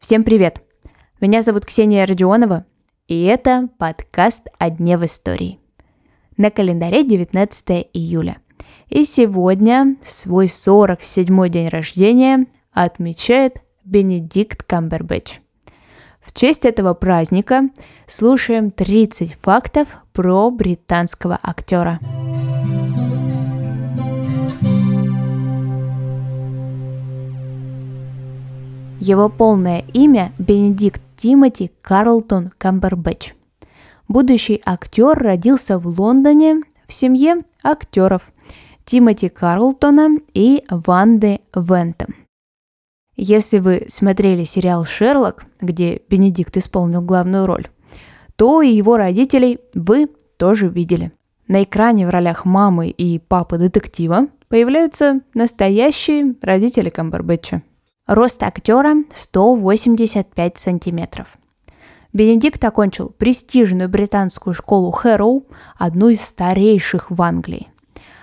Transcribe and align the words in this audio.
Всем 0.00 0.22
привет! 0.22 0.62
Меня 1.18 1.40
зовут 1.40 1.64
Ксения 1.64 2.04
Родионова, 2.04 2.66
и 3.06 3.24
это 3.24 3.70
подкаст 3.78 4.48
«О 4.58 4.68
дне 4.68 4.98
в 4.98 5.04
истории». 5.06 5.60
На 6.36 6.50
календаре 6.50 7.04
19 7.04 7.88
июля. 7.94 8.36
И 8.90 9.04
сегодня 9.04 9.96
свой 10.02 10.46
47-й 10.46 11.48
день 11.48 11.68
рождения 11.68 12.46
отмечает 12.72 13.62
Бенедикт 13.86 14.62
Камбербэтч. 14.62 15.38
В 16.20 16.34
честь 16.34 16.66
этого 16.66 16.92
праздника 16.92 17.70
слушаем 18.06 18.70
30 18.70 19.32
фактов 19.40 20.02
про 20.12 20.50
британского 20.50 21.38
актера. 21.42 21.98
Его 29.08 29.30
полное 29.30 29.84
имя 29.94 30.32
Бенедикт 30.38 31.00
Тимоти 31.16 31.72
Карлтон 31.80 32.50
Камбербэтч. 32.58 33.32
Будущий 34.06 34.60
актер 34.66 35.16
родился 35.16 35.78
в 35.78 35.86
Лондоне 35.98 36.60
в 36.86 36.92
семье 36.92 37.36
актеров 37.64 38.30
Тимоти 38.84 39.30
Карлтона 39.30 40.18
и 40.34 40.62
Ванды 40.68 41.40
Вентом. 41.54 42.14
Если 43.16 43.60
вы 43.60 43.86
смотрели 43.88 44.44
сериал 44.44 44.84
«Шерлок», 44.84 45.46
где 45.62 46.02
Бенедикт 46.10 46.58
исполнил 46.58 47.00
главную 47.00 47.46
роль, 47.46 47.66
то 48.36 48.60
и 48.60 48.68
его 48.68 48.98
родителей 48.98 49.58
вы 49.72 50.10
тоже 50.36 50.68
видели. 50.68 51.12
На 51.46 51.62
экране 51.62 52.06
в 52.06 52.10
ролях 52.10 52.44
мамы 52.44 52.90
и 52.90 53.18
папы 53.18 53.56
детектива 53.56 54.26
появляются 54.48 55.20
настоящие 55.32 56.34
родители 56.42 56.90
Камбербэтча. 56.90 57.62
Рост 58.08 58.42
актера 58.42 58.94
185 59.12 60.56
сантиметров. 60.56 61.36
Бенедикт 62.14 62.64
окончил 62.64 63.10
престижную 63.10 63.90
британскую 63.90 64.54
школу 64.54 64.90
Хэроу, 64.90 65.44
одну 65.76 66.08
из 66.08 66.22
старейших 66.22 67.10
в 67.10 67.20
Англии. 67.20 67.68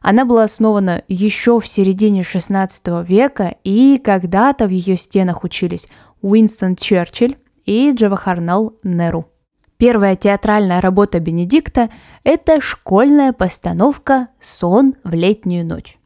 Она 0.00 0.24
была 0.24 0.44
основана 0.44 1.02
еще 1.08 1.60
в 1.60 1.66
середине 1.66 2.22
16 2.22 3.06
века, 3.06 3.54
и 3.64 4.00
когда-то 4.02 4.66
в 4.66 4.70
ее 4.70 4.96
стенах 4.96 5.44
учились 5.44 5.88
Уинстон 6.22 6.74
Черчилль 6.74 7.36
и 7.66 7.92
Джавахарнал 7.94 8.76
Неру. 8.82 9.26
Первая 9.76 10.16
театральная 10.16 10.80
работа 10.80 11.20
Бенедикта– 11.20 11.90
это 12.24 12.62
школьная 12.62 13.34
постановка 13.34 14.28
«Сон 14.40 14.94
в 15.04 15.12
летнюю 15.12 15.66
ночь». 15.66 15.98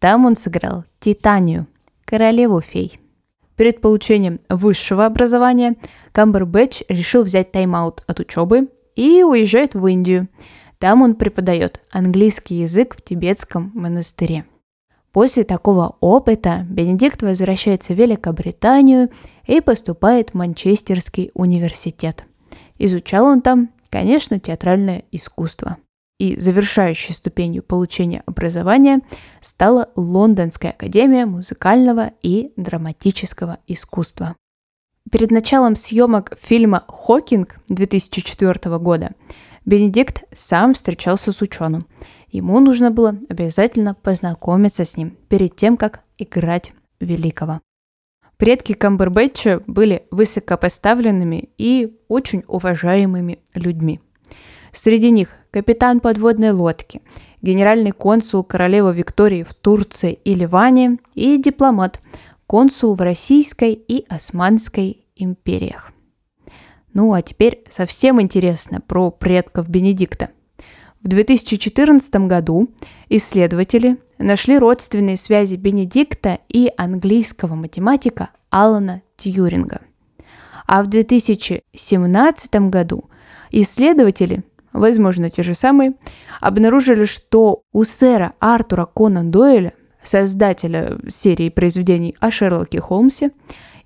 Там 0.00 0.24
он 0.24 0.34
сыграл 0.34 0.82
Титанию, 0.98 1.68
королеву 2.04 2.60
фей– 2.60 2.98
Перед 3.56 3.80
получением 3.80 4.40
высшего 4.48 5.06
образования 5.06 5.76
Камбербэтч 6.12 6.82
решил 6.88 7.22
взять 7.22 7.52
тайм-аут 7.52 8.02
от 8.06 8.20
учебы 8.20 8.68
и 8.96 9.22
уезжает 9.22 9.74
в 9.74 9.86
Индию. 9.86 10.28
Там 10.78 11.02
он 11.02 11.14
преподает 11.14 11.80
английский 11.90 12.56
язык 12.56 12.96
в 12.96 13.02
тибетском 13.02 13.70
монастыре. 13.74 14.44
После 15.12 15.44
такого 15.44 15.96
опыта 16.00 16.66
Бенедикт 16.68 17.22
возвращается 17.22 17.94
в 17.94 17.96
Великобританию 17.96 19.10
и 19.46 19.60
поступает 19.60 20.30
в 20.30 20.34
Манчестерский 20.34 21.30
университет. 21.34 22.24
Изучал 22.78 23.26
он 23.26 23.40
там, 23.40 23.70
конечно, 23.90 24.40
театральное 24.40 25.04
искусство 25.12 25.76
и 26.18 26.38
завершающей 26.38 27.14
ступенью 27.14 27.62
получения 27.62 28.22
образования 28.26 29.00
стала 29.40 29.90
Лондонская 29.96 30.72
академия 30.72 31.26
музыкального 31.26 32.12
и 32.22 32.52
драматического 32.56 33.58
искусства. 33.66 34.36
Перед 35.10 35.30
началом 35.30 35.76
съемок 35.76 36.36
фильма 36.40 36.84
«Хокинг» 36.88 37.58
2004 37.68 38.78
года 38.78 39.10
Бенедикт 39.66 40.24
сам 40.32 40.74
встречался 40.74 41.32
с 41.32 41.40
ученым. 41.40 41.86
Ему 42.28 42.60
нужно 42.60 42.90
было 42.90 43.18
обязательно 43.28 43.94
познакомиться 43.94 44.84
с 44.84 44.96
ним 44.96 45.16
перед 45.28 45.56
тем, 45.56 45.76
как 45.76 46.04
играть 46.18 46.72
великого. 47.00 47.60
Предки 48.36 48.72
Камбербэтча 48.72 49.62
были 49.66 50.06
высокопоставленными 50.10 51.50
и 51.56 51.96
очень 52.08 52.42
уважаемыми 52.46 53.38
людьми. 53.54 54.00
Среди 54.72 55.10
них 55.10 55.30
капитан 55.54 56.00
подводной 56.00 56.50
лодки, 56.50 57.00
генеральный 57.40 57.92
консул 57.92 58.42
королевы 58.42 58.92
Виктории 58.92 59.44
в 59.44 59.54
Турции 59.54 60.18
и 60.24 60.34
Ливане 60.34 60.98
и 61.14 61.38
дипломат, 61.38 62.00
консул 62.48 62.96
в 62.96 63.00
Российской 63.00 63.72
и 63.74 64.04
Османской 64.08 65.04
империях. 65.14 65.92
Ну 66.92 67.12
а 67.12 67.22
теперь 67.22 67.62
совсем 67.70 68.20
интересно 68.20 68.80
про 68.80 69.12
предков 69.12 69.68
Бенедикта. 69.68 70.30
В 71.04 71.06
2014 71.06 72.12
году 72.26 72.74
исследователи 73.08 73.98
нашли 74.18 74.58
родственные 74.58 75.16
связи 75.16 75.54
Бенедикта 75.54 76.40
и 76.48 76.68
английского 76.76 77.54
математика 77.54 78.30
Алана 78.50 79.02
Тьюринга. 79.16 79.82
А 80.66 80.82
в 80.82 80.88
2017 80.88 82.54
году 82.70 83.08
исследователи 83.52 84.42
возможно, 84.74 85.30
те 85.30 85.42
же 85.42 85.54
самые, 85.54 85.94
обнаружили, 86.40 87.06
что 87.06 87.62
у 87.72 87.84
сэра 87.84 88.34
Артура 88.40 88.84
Конан 88.84 89.30
Дойля, 89.30 89.72
создателя 90.02 90.98
серии 91.08 91.48
произведений 91.48 92.14
о 92.20 92.30
Шерлоке 92.30 92.80
Холмсе, 92.80 93.30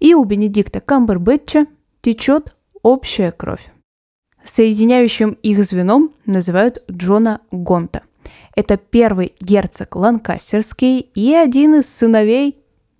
и 0.00 0.15
у 0.15 0.25
Бенедикта 0.25 0.81
Камбербэтча 0.81 1.66
течет 2.00 2.56
общая 2.82 3.31
кровь. 3.31 3.72
Соединяющим 4.43 5.32
их 5.43 5.62
звеном 5.62 6.12
называют 6.25 6.82
Джона 6.91 7.41
Гонта. 7.50 8.03
Это 8.56 8.76
первый 8.76 9.34
герцог 9.41 9.94
Ланкастерский 9.94 11.00
и 11.00 11.34
один 11.34 11.76
из 11.76 11.88
сыновей 11.88 12.56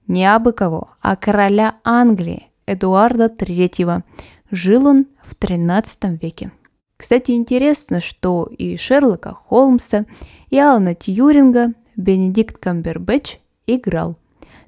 не 0.07 0.25
абы 0.27 0.53
кого, 0.53 0.91
а 1.01 1.17
короля 1.17 1.77
Англии 1.85 2.49
Эдуарда 2.67 3.27
III. 3.27 4.03
Жил 4.51 4.87
он 4.87 5.07
в 5.23 5.35
XIII 5.35 6.19
веке. 6.21 6.51
Кстати, 6.99 7.31
интересно, 7.31 8.01
что 8.01 8.45
и 8.45 8.77
Шерлока 8.77 9.33
Холмса, 9.33 10.05
и 10.51 10.59
Алана 10.59 10.95
Тьюринга 10.95 11.73
Бенедикт 11.97 12.59
Камбербэтч 12.59 13.39
играл. 13.67 14.19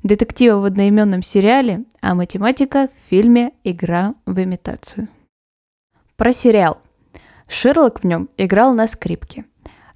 Детектива 0.04 0.60
в 0.60 0.64
одноименном 0.64 1.22
сериале, 1.22 1.84
а 2.00 2.14
математика 2.14 2.88
в 2.88 3.10
фильме 3.10 3.52
«Игра 3.64 4.14
в 4.26 4.42
имитацию». 4.42 5.08
Про 6.16 6.32
сериал. 6.32 6.78
Шерлок 7.48 8.00
в 8.00 8.04
нем 8.04 8.30
играл 8.36 8.74
на 8.74 8.86
скрипке. 8.86 9.44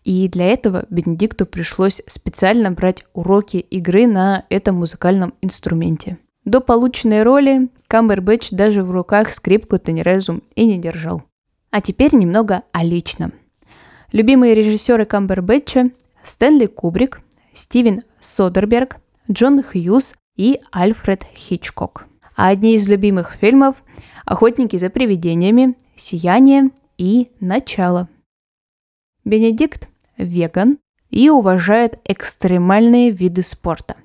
И 0.02 0.28
для 0.28 0.48
этого 0.48 0.86
Бенедикту 0.90 1.46
пришлось 1.46 2.02
специально 2.06 2.70
брать 2.70 3.04
уроки 3.14 3.58
игры 3.58 4.06
на 4.06 4.44
этом 4.50 4.76
музыкальном 4.76 5.34
инструменте. 5.40 6.18
До 6.44 6.60
полученной 6.60 7.22
роли 7.22 7.70
Камбербэтч 7.86 8.50
даже 8.50 8.82
в 8.82 8.90
руках 8.90 9.30
скрипку-то 9.30 9.92
ни 9.92 10.02
разу 10.02 10.42
и 10.54 10.66
не 10.66 10.78
держал. 10.78 11.22
А 11.74 11.80
теперь 11.80 12.14
немного 12.14 12.62
о 12.70 12.84
личном. 12.84 13.32
Любимые 14.12 14.54
режиссеры 14.54 15.06
Камбербэтча– 15.06 15.90
Стэнли 16.22 16.66
Кубрик, 16.66 17.18
Стивен 17.52 18.02
Содерберг, 18.20 18.98
Джон 19.28 19.60
Хьюз 19.60 20.14
и 20.36 20.60
Альфред 20.70 21.24
Хичкок. 21.34 22.06
А 22.36 22.46
одни 22.46 22.76
из 22.76 22.88
любимых 22.88 23.32
фильмов– 23.32 23.82
«Охотники 24.24 24.76
за 24.76 24.88
привидениями», 24.88 25.74
«Сияние» 25.96 26.70
и 26.96 27.32
«Начало». 27.40 28.08
Бенедикт– 29.24 29.88
веган 30.16 30.78
и 31.10 31.28
уважает 31.28 31.98
экстремальные 32.04 33.10
виды 33.10 33.42
спорта. 33.42 33.96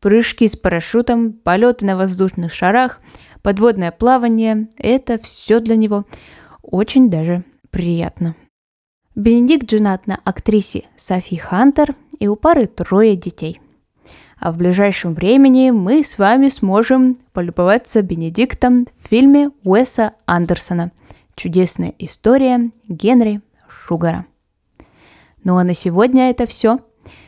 Прыжки 0.00 0.48
с 0.48 0.56
парашютом, 0.56 1.34
полеты 1.34 1.84
на 1.84 1.98
воздушных 1.98 2.50
шарах, 2.50 3.02
подводное 3.42 3.92
плавание– 3.92 4.68
это 4.78 5.18
все 5.18 5.60
для 5.60 5.76
него– 5.76 6.06
очень 6.70 7.10
даже 7.10 7.44
приятно. 7.70 8.34
Бенедикт 9.14 9.70
женат 9.70 10.06
на 10.06 10.18
актрисе 10.24 10.84
Софи 10.96 11.36
Хантер, 11.36 11.94
и 12.18 12.28
у 12.28 12.36
пары 12.36 12.66
трое 12.66 13.16
детей. 13.16 13.60
А 14.38 14.52
в 14.52 14.56
ближайшем 14.56 15.14
времени 15.14 15.70
мы 15.70 16.02
с 16.04 16.18
вами 16.18 16.48
сможем 16.48 17.16
полюбоваться 17.32 18.02
Бенедиктом 18.02 18.86
в 18.98 19.08
фильме 19.08 19.50
Уэса 19.62 20.14
Андерсона 20.26 20.92
«Чудесная 21.34 21.94
история 21.98 22.70
Генри 22.88 23.40
Шугара». 23.68 24.26
Ну 25.44 25.56
а 25.56 25.64
на 25.64 25.74
сегодня 25.74 26.30
это 26.30 26.46
все. 26.46 26.80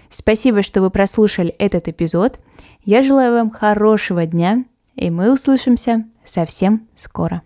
Спасибо, 0.08 0.62
что 0.62 0.80
вы 0.80 0.90
прослушали 0.90 1.50
этот 1.50 1.88
эпизод. 1.88 2.38
Я 2.84 3.02
желаю 3.02 3.34
вам 3.34 3.50
хорошего 3.50 4.26
дня, 4.26 4.64
и 4.94 5.10
мы 5.10 5.32
услышимся 5.32 6.04
совсем 6.24 6.88
скоро. 6.94 7.42